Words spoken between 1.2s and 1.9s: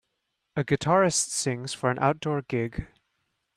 sings